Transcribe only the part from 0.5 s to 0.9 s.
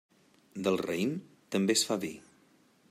Del